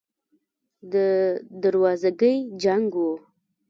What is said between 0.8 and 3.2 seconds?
د دروازګۍ جنګ و.